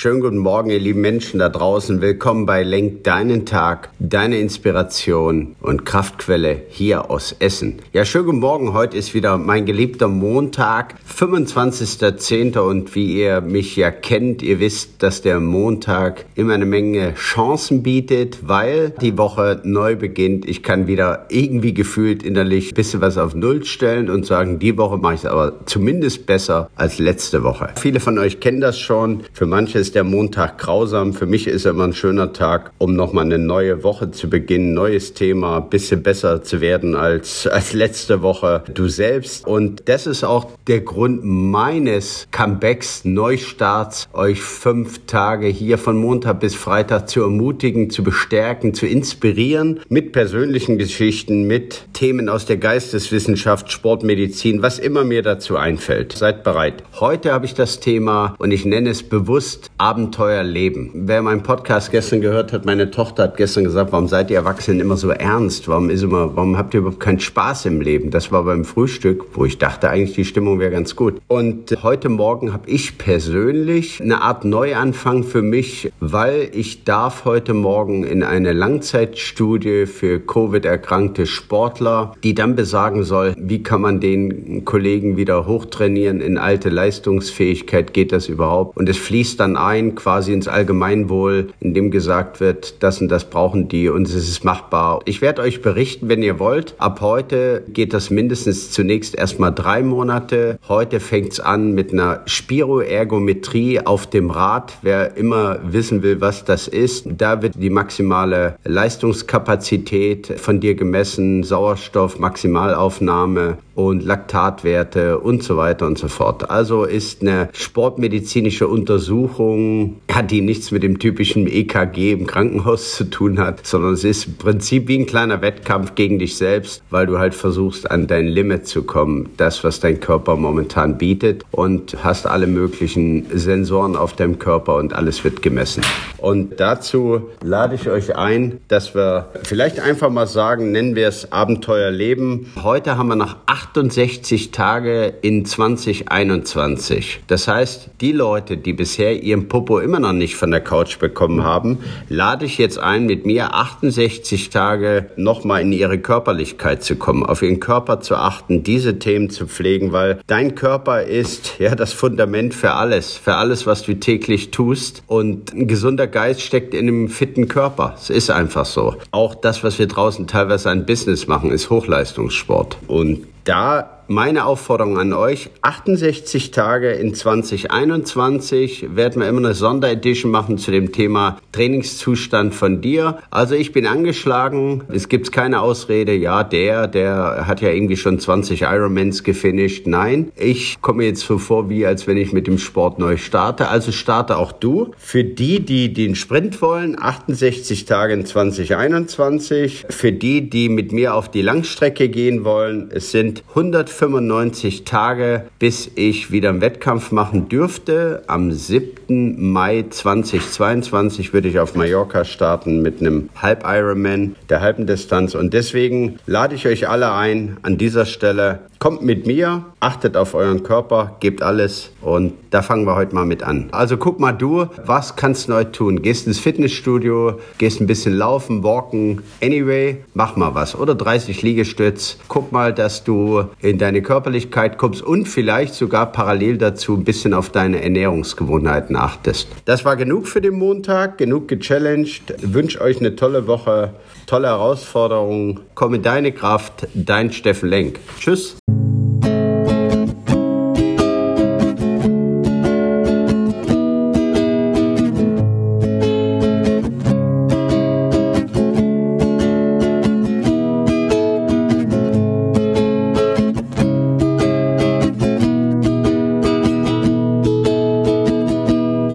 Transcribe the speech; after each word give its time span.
Schönen 0.00 0.22
guten 0.22 0.38
Morgen, 0.38 0.70
ihr 0.70 0.78
lieben 0.78 1.02
Menschen 1.02 1.40
da 1.40 1.50
draußen. 1.50 2.00
Willkommen 2.00 2.46
bei 2.46 2.62
Lenk 2.62 3.04
deinen 3.04 3.44
Tag, 3.44 3.90
deine 3.98 4.38
Inspiration 4.38 5.56
und 5.60 5.84
Kraftquelle 5.84 6.62
hier 6.70 7.10
aus 7.10 7.36
Essen. 7.38 7.80
Ja, 7.92 8.06
schönen 8.06 8.24
guten 8.24 8.38
Morgen. 8.38 8.72
Heute 8.72 8.96
ist 8.96 9.12
wieder 9.12 9.36
mein 9.36 9.66
geliebter 9.66 10.08
Montag, 10.08 10.94
25.10. 11.06 12.58
Und 12.60 12.94
wie 12.94 13.20
ihr 13.20 13.42
mich 13.42 13.76
ja 13.76 13.90
kennt, 13.90 14.42
ihr 14.42 14.58
wisst, 14.58 15.02
dass 15.02 15.20
der 15.20 15.38
Montag 15.38 16.24
immer 16.34 16.54
eine 16.54 16.64
Menge 16.64 17.12
Chancen 17.16 17.82
bietet, 17.82 18.48
weil 18.48 18.94
die 19.02 19.18
Woche 19.18 19.60
neu 19.64 19.96
beginnt. 19.96 20.48
Ich 20.48 20.62
kann 20.62 20.86
wieder 20.86 21.26
irgendwie 21.28 21.74
gefühlt 21.74 22.22
innerlich 22.22 22.72
ein 22.72 22.74
bisschen 22.74 23.02
was 23.02 23.18
auf 23.18 23.34
Null 23.34 23.66
stellen 23.66 24.08
und 24.08 24.24
sagen, 24.24 24.60
die 24.60 24.78
Woche 24.78 24.96
mache 24.96 25.12
ich 25.12 25.20
es 25.20 25.26
aber 25.26 25.66
zumindest 25.66 26.24
besser 26.24 26.70
als 26.74 26.98
letzte 26.98 27.42
Woche. 27.42 27.68
Viele 27.78 28.00
von 28.00 28.16
euch 28.18 28.40
kennen 28.40 28.62
das 28.62 28.78
schon. 28.78 29.24
Für 29.34 29.44
manche 29.44 29.78
ist 29.78 29.89
der 29.94 30.04
Montag 30.04 30.58
grausam. 30.58 31.12
Für 31.12 31.26
mich 31.26 31.46
ist 31.46 31.64
er 31.64 31.72
immer 31.72 31.84
ein 31.84 31.92
schöner 31.92 32.32
Tag, 32.32 32.72
um 32.78 32.94
nochmal 32.94 33.24
eine 33.24 33.38
neue 33.38 33.82
Woche 33.82 34.10
zu 34.10 34.30
beginnen, 34.30 34.74
neues 34.74 35.14
Thema, 35.14 35.60
bisschen 35.60 36.02
besser 36.02 36.42
zu 36.42 36.60
werden 36.60 36.94
als, 36.94 37.46
als 37.46 37.72
letzte 37.72 38.22
Woche 38.22 38.64
du 38.72 38.88
selbst. 38.88 39.46
Und 39.46 39.82
das 39.86 40.06
ist 40.06 40.24
auch 40.24 40.50
der 40.66 40.80
Grund 40.80 41.20
meines 41.24 42.28
Comebacks, 42.30 43.04
Neustarts, 43.04 44.08
euch 44.12 44.40
fünf 44.40 45.06
Tage 45.06 45.46
hier 45.46 45.78
von 45.78 45.96
Montag 45.96 46.40
bis 46.40 46.54
Freitag 46.54 47.08
zu 47.08 47.22
ermutigen, 47.22 47.90
zu 47.90 48.02
bestärken, 48.02 48.74
zu 48.74 48.86
inspirieren 48.86 49.80
mit 49.88 50.12
persönlichen 50.12 50.78
Geschichten, 50.78 51.46
mit 51.46 51.86
Themen 51.92 52.28
aus 52.28 52.46
der 52.46 52.56
Geisteswissenschaft, 52.56 53.70
Sportmedizin, 53.70 54.62
was 54.62 54.78
immer 54.78 55.04
mir 55.04 55.22
dazu 55.22 55.56
einfällt. 55.56 56.12
Seid 56.12 56.44
bereit. 56.44 56.82
Heute 56.98 57.32
habe 57.32 57.46
ich 57.46 57.54
das 57.54 57.80
Thema 57.80 58.34
und 58.38 58.50
ich 58.50 58.64
nenne 58.64 58.90
es 58.90 59.02
bewusst 59.02 59.70
Abenteuer 59.80 60.42
leben. 60.42 60.90
Wer 60.92 61.22
meinen 61.22 61.42
Podcast 61.42 61.90
gestern 61.90 62.20
gehört 62.20 62.52
hat, 62.52 62.66
meine 62.66 62.90
Tochter 62.90 63.22
hat 63.22 63.38
gestern 63.38 63.64
gesagt, 63.64 63.92
warum 63.92 64.08
seid 64.08 64.30
ihr 64.30 64.36
Erwachsenen 64.36 64.78
immer 64.78 64.98
so 64.98 65.08
ernst? 65.08 65.68
Warum 65.68 65.88
ist 65.88 66.02
immer, 66.02 66.36
warum 66.36 66.58
habt 66.58 66.74
ihr 66.74 66.80
überhaupt 66.80 67.00
keinen 67.00 67.18
Spaß 67.18 67.64
im 67.64 67.80
Leben? 67.80 68.10
Das 68.10 68.30
war 68.30 68.44
beim 68.44 68.66
Frühstück, 68.66 69.24
wo 69.32 69.46
ich 69.46 69.56
dachte 69.56 69.88
eigentlich, 69.88 70.14
die 70.14 70.26
Stimmung 70.26 70.58
wäre 70.58 70.70
ganz 70.70 70.96
gut. 70.96 71.14
Und 71.28 71.82
heute 71.82 72.10
Morgen 72.10 72.52
habe 72.52 72.68
ich 72.68 72.98
persönlich 72.98 74.02
eine 74.02 74.20
Art 74.20 74.44
Neuanfang 74.44 75.24
für 75.24 75.40
mich, 75.40 75.90
weil 75.98 76.50
ich 76.52 76.84
darf 76.84 77.24
heute 77.24 77.54
Morgen 77.54 78.04
in 78.04 78.22
eine 78.22 78.52
Langzeitstudie 78.52 79.86
für 79.86 80.20
Covid 80.20 80.66
erkrankte 80.66 81.24
Sportler, 81.24 82.12
die 82.22 82.34
dann 82.34 82.54
besagen 82.54 83.02
soll, 83.02 83.34
wie 83.38 83.62
kann 83.62 83.80
man 83.80 83.98
den 83.98 84.66
Kollegen 84.66 85.16
wieder 85.16 85.46
hochtrainieren 85.46 86.20
in 86.20 86.36
alte 86.36 86.68
Leistungsfähigkeit, 86.68 87.94
geht 87.94 88.12
das 88.12 88.28
überhaupt? 88.28 88.76
Und 88.76 88.86
es 88.86 88.98
fließt 88.98 89.40
dann 89.40 89.56
ein 89.56 89.69
ein, 89.70 89.94
quasi 89.94 90.32
ins 90.32 90.48
Allgemeinwohl, 90.48 91.50
in 91.60 91.74
dem 91.74 91.90
gesagt 91.92 92.40
wird, 92.40 92.82
das 92.82 93.00
und 93.00 93.08
das 93.08 93.30
brauchen 93.30 93.68
die 93.68 93.88
und 93.88 94.08
es 94.08 94.14
ist 94.14 94.44
machbar. 94.44 95.00
Ich 95.04 95.22
werde 95.22 95.42
euch 95.42 95.62
berichten, 95.62 96.08
wenn 96.08 96.22
ihr 96.22 96.40
wollt. 96.40 96.74
Ab 96.78 97.00
heute 97.00 97.62
geht 97.68 97.94
das 97.94 98.10
mindestens 98.10 98.72
zunächst 98.72 99.14
erstmal 99.14 99.54
drei 99.54 99.82
Monate. 99.82 100.58
Heute 100.68 100.98
fängt 100.98 101.34
es 101.34 101.40
an 101.40 101.72
mit 101.72 101.92
einer 101.92 102.22
Spiroergometrie 102.26 103.80
auf 103.80 104.08
dem 104.08 104.30
Rad. 104.30 104.78
Wer 104.82 105.16
immer 105.16 105.60
wissen 105.62 106.02
will, 106.02 106.20
was 106.20 106.44
das 106.44 106.66
ist, 106.66 107.06
da 107.06 107.40
wird 107.40 107.54
die 107.56 107.70
maximale 107.70 108.56
Leistungskapazität 108.64 110.26
von 110.36 110.58
dir 110.58 110.74
gemessen, 110.74 111.44
Sauerstoff, 111.44 112.18
Maximalaufnahme 112.18 113.58
und 113.86 114.04
Laktatwerte 114.04 115.18
und 115.18 115.42
so 115.42 115.56
weiter 115.56 115.86
und 115.86 115.98
so 115.98 116.08
fort. 116.08 116.50
Also 116.50 116.84
ist 116.84 117.22
eine 117.22 117.48
sportmedizinische 117.52 118.68
Untersuchung, 118.68 120.00
die 120.30 120.40
nichts 120.40 120.70
mit 120.70 120.82
dem 120.82 120.98
typischen 120.98 121.46
EKG 121.46 122.12
im 122.12 122.26
Krankenhaus 122.26 122.94
zu 122.94 123.04
tun 123.04 123.38
hat, 123.38 123.66
sondern 123.66 123.94
es 123.94 124.04
ist 124.04 124.26
im 124.26 124.36
Prinzip 124.36 124.88
wie 124.88 124.98
ein 124.98 125.06
kleiner 125.06 125.40
Wettkampf 125.42 125.94
gegen 125.94 126.18
dich 126.18 126.36
selbst, 126.36 126.82
weil 126.90 127.06
du 127.06 127.18
halt 127.18 127.34
versuchst 127.34 127.90
an 127.90 128.06
dein 128.06 128.26
Limit 128.26 128.66
zu 128.66 128.82
kommen, 128.82 129.30
das 129.36 129.64
was 129.64 129.80
dein 129.80 130.00
Körper 130.00 130.36
momentan 130.36 130.98
bietet 130.98 131.44
und 131.50 132.04
hast 132.04 132.26
alle 132.26 132.46
möglichen 132.46 133.26
Sensoren 133.32 133.96
auf 133.96 134.14
deinem 134.14 134.38
Körper 134.38 134.76
und 134.76 134.92
alles 134.92 135.24
wird 135.24 135.42
gemessen. 135.42 135.82
Und 136.18 136.60
dazu 136.60 137.30
lade 137.42 137.74
ich 137.74 137.88
euch 137.88 138.14
ein, 138.14 138.60
dass 138.68 138.94
wir 138.94 139.28
vielleicht 139.42 139.80
einfach 139.80 140.10
mal 140.10 140.26
sagen, 140.26 140.72
nennen 140.72 140.94
wir 140.94 141.08
es 141.08 141.32
Abenteuerleben. 141.32 142.46
Heute 142.62 142.98
haben 142.98 143.08
wir 143.08 143.16
nach 143.16 143.36
acht 143.46 143.69
68 143.72 144.50
Tage 144.50 145.14
in 145.22 145.44
2021. 145.44 147.20
Das 147.28 147.46
heißt, 147.46 147.90
die 148.00 148.10
Leute, 148.10 148.56
die 148.56 148.72
bisher 148.72 149.22
ihren 149.22 149.46
Popo 149.46 149.78
immer 149.78 150.00
noch 150.00 150.12
nicht 150.12 150.34
von 150.34 150.50
der 150.50 150.60
Couch 150.60 150.98
bekommen 150.98 151.44
haben, 151.44 151.78
lade 152.08 152.46
ich 152.46 152.58
jetzt 152.58 152.80
ein, 152.80 153.06
mit 153.06 153.26
mir 153.26 153.54
68 153.54 154.50
Tage 154.50 155.10
nochmal 155.14 155.62
in 155.62 155.72
ihre 155.72 155.98
Körperlichkeit 155.98 156.82
zu 156.82 156.96
kommen, 156.96 157.24
auf 157.24 157.42
ihren 157.42 157.60
Körper 157.60 158.00
zu 158.00 158.16
achten, 158.16 158.64
diese 158.64 158.98
Themen 158.98 159.30
zu 159.30 159.46
pflegen, 159.46 159.92
weil 159.92 160.18
dein 160.26 160.56
Körper 160.56 161.04
ist 161.04 161.60
ja 161.60 161.76
das 161.76 161.92
Fundament 161.92 162.54
für 162.54 162.72
alles, 162.72 163.16
für 163.16 163.36
alles, 163.36 163.66
was 163.66 163.82
du 163.82 163.94
täglich 163.94 164.50
tust. 164.50 165.04
Und 165.06 165.52
ein 165.52 165.68
gesunder 165.68 166.08
Geist 166.08 166.40
steckt 166.40 166.74
in 166.74 166.88
einem 166.88 167.08
fitten 167.08 167.46
Körper. 167.46 167.94
Es 167.96 168.10
ist 168.10 168.30
einfach 168.30 168.66
so. 168.66 168.96
Auch 169.12 169.36
das, 169.36 169.62
was 169.62 169.78
wir 169.78 169.86
draußen 169.86 170.26
teilweise 170.26 170.70
ein 170.70 170.86
Business 170.86 171.28
machen, 171.28 171.52
ist 171.52 171.70
Hochleistungssport. 171.70 172.76
Und 172.88 173.26
da 173.44 173.99
meine 174.10 174.44
Aufforderung 174.44 174.98
an 174.98 175.12
euch, 175.12 175.50
68 175.62 176.50
Tage 176.50 176.90
in 176.90 177.14
2021 177.14 178.96
werden 178.96 179.22
wir 179.22 179.28
immer 179.28 179.38
eine 179.38 179.54
Sonderedition 179.54 180.32
machen 180.32 180.58
zu 180.58 180.72
dem 180.72 180.90
Thema 180.90 181.38
Trainingszustand 181.52 182.52
von 182.52 182.80
dir. 182.80 183.18
Also 183.30 183.54
ich 183.54 183.70
bin 183.70 183.86
angeschlagen, 183.86 184.82
es 184.88 185.08
gibt 185.08 185.30
keine 185.30 185.60
Ausrede, 185.60 186.12
ja, 186.12 186.42
der, 186.42 186.88
der 186.88 187.46
hat 187.46 187.60
ja 187.60 187.70
irgendwie 187.70 187.96
schon 187.96 188.18
20 188.18 188.62
Ironmans 188.62 189.22
gefinisht. 189.22 189.86
Nein, 189.86 190.32
ich 190.34 190.80
komme 190.80 191.04
jetzt 191.04 191.20
so 191.20 191.38
vor, 191.38 191.70
wie 191.70 191.86
als 191.86 192.08
wenn 192.08 192.16
ich 192.16 192.32
mit 192.32 192.48
dem 192.48 192.58
Sport 192.58 192.98
neu 192.98 193.16
starte. 193.16 193.68
Also 193.68 193.92
starte 193.92 194.38
auch 194.38 194.50
du. 194.50 194.90
Für 194.98 195.22
die, 195.22 195.60
die 195.60 195.92
den 195.92 196.16
Sprint 196.16 196.60
wollen, 196.62 197.00
68 197.00 197.84
Tage 197.84 198.14
in 198.14 198.26
2021. 198.26 199.84
Für 199.88 200.10
die, 200.10 200.50
die 200.50 200.68
mit 200.68 200.90
mir 200.90 201.14
auf 201.14 201.30
die 201.30 201.42
Langstrecke 201.42 202.08
gehen 202.08 202.42
wollen, 202.42 202.90
es 202.92 203.12
sind 203.12 203.44
100 203.50 203.99
95 204.00 204.84
Tage, 204.84 205.44
bis 205.58 205.90
ich 205.94 206.32
wieder 206.32 206.48
einen 206.48 206.62
Wettkampf 206.62 207.12
machen 207.12 207.50
dürfte. 207.50 208.22
Am 208.28 208.50
7. 208.50 209.52
Mai 209.52 209.84
2022 209.90 211.34
würde 211.34 211.48
ich 211.48 211.58
auf 211.58 211.74
Mallorca 211.74 212.24
starten 212.24 212.80
mit 212.80 213.00
einem 213.00 213.28
Halb-Ironman 213.36 214.36
der 214.48 214.62
halben 214.62 214.86
Distanz. 214.86 215.34
Und 215.34 215.52
deswegen 215.52 216.18
lade 216.24 216.54
ich 216.54 216.66
euch 216.66 216.88
alle 216.88 217.12
ein, 217.12 217.58
an 217.60 217.76
dieser 217.76 218.06
Stelle 218.06 218.60
Kommt 218.80 219.02
mit 219.02 219.26
mir, 219.26 219.66
achtet 219.78 220.16
auf 220.16 220.32
euren 220.32 220.62
Körper, 220.62 221.18
gebt 221.20 221.42
alles 221.42 221.90
und 222.00 222.32
da 222.48 222.62
fangen 222.62 222.86
wir 222.86 222.96
heute 222.96 223.14
mal 223.14 223.26
mit 223.26 223.42
an. 223.42 223.68
Also 223.72 223.98
guck 223.98 224.18
mal 224.18 224.32
du, 224.32 224.68
was 224.86 225.16
kannst 225.16 225.50
du 225.50 225.52
heute 225.52 225.72
tun? 225.72 226.00
Gehst 226.00 226.26
ins 226.26 226.38
Fitnessstudio, 226.38 227.38
gehst 227.58 227.82
ein 227.82 227.86
bisschen 227.86 228.16
laufen, 228.16 228.64
walken, 228.64 229.20
anyway, 229.42 230.02
mach 230.14 230.36
mal 230.36 230.54
was. 230.54 230.74
Oder 230.74 230.94
30 230.94 231.42
Liegestütz. 231.42 232.16
Guck 232.28 232.52
mal, 232.52 232.72
dass 232.72 233.04
du 233.04 233.44
in 233.60 233.76
deine 233.76 234.00
Körperlichkeit 234.00 234.78
kommst 234.78 235.02
und 235.02 235.28
vielleicht 235.28 235.74
sogar 235.74 236.10
parallel 236.10 236.56
dazu 236.56 236.94
ein 236.94 237.04
bisschen 237.04 237.34
auf 237.34 237.50
deine 237.50 237.82
Ernährungsgewohnheiten 237.82 238.96
achtest. 238.96 239.48
Das 239.66 239.84
war 239.84 239.96
genug 239.96 240.26
für 240.26 240.40
den 240.40 240.54
Montag, 240.54 241.18
genug 241.18 241.48
gechallenged. 241.48 242.34
Ich 242.38 242.54
wünsche 242.54 242.80
euch 242.80 242.98
eine 242.98 243.14
tolle 243.14 243.46
Woche, 243.46 243.92
tolle 244.26 244.48
Herausforderungen. 244.48 245.60
Komm 245.74 245.92
in 245.92 246.02
deine 246.02 246.32
Kraft, 246.32 246.88
dein 246.94 247.30
Steffen 247.30 247.68
Lenk. 247.68 248.00
Tschüss. 248.18 248.56